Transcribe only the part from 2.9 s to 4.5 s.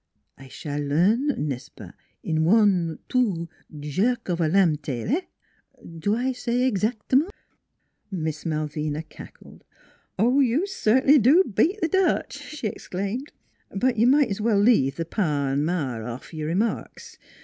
two jerk of a